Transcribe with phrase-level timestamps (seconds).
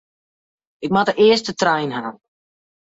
[0.85, 2.03] Ik moat de earste trein ha.